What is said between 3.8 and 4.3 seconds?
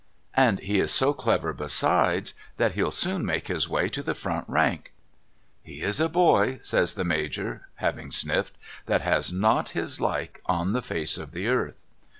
to the